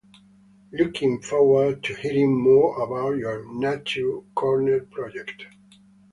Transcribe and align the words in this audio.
Looking 0.71 1.21
forward 1.21 1.83
to 1.83 1.93
hearing 1.93 2.41
more 2.43 2.81
about 2.83 3.19
your 3.19 3.45
nature 3.53 4.21
corner 4.33 4.79
project! 4.79 5.45